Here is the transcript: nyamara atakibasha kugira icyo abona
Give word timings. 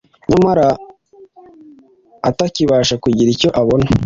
nyamara 0.29 0.67
atakibasha 2.29 2.95
kugira 3.03 3.29
icyo 3.35 3.49
abona 3.61 3.87